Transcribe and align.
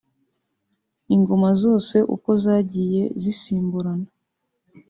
Ingoma 1.15 1.49
zose 1.61 1.97
uko 2.15 2.29
zagiye 2.43 3.01
zisimburana 3.21 4.09